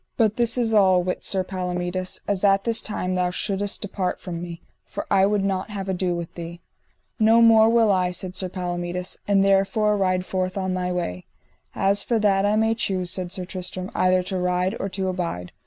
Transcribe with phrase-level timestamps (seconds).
[0.17, 4.41] But this is all: wit Sir Palomides, as at this time thou shouldest depart from
[4.41, 6.59] me, for I would not have ado with thee.
[7.19, 11.27] No more will I, said Palomides, and therefore ride forth on thy way.
[11.75, 15.51] As for that I may choose, said Sir Tristram, either to ride or to abide.